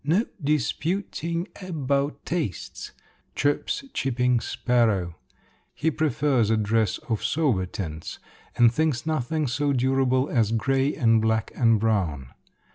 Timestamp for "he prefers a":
5.75-6.57